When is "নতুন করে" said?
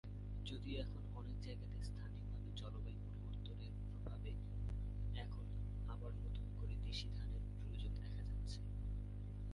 6.15-6.75